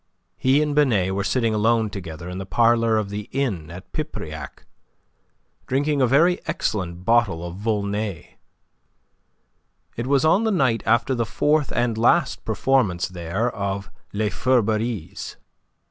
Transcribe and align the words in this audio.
He 0.35 0.63
and 0.63 0.73
Binet 0.73 1.13
were 1.13 1.23
sitting 1.23 1.53
alone 1.53 1.91
together 1.91 2.27
in 2.27 2.39
the 2.39 2.45
parlour 2.47 2.97
of 2.97 3.11
the 3.11 3.29
inn 3.31 3.69
at 3.69 3.93
Pipriac, 3.93 4.65
drinking 5.67 6.01
a 6.01 6.07
very 6.07 6.39
excellent 6.47 7.05
bottle 7.05 7.45
of 7.45 7.57
Volnay. 7.57 8.37
It 9.95 10.07
was 10.07 10.25
on 10.25 10.43
the 10.43 10.49
night 10.49 10.81
after 10.87 11.13
the 11.13 11.23
fourth 11.23 11.71
and 11.71 11.99
last 11.99 12.43
performance 12.45 13.09
there 13.09 13.51
of 13.51 13.91
"Les 14.11 14.31
Feurberies." 14.31 15.35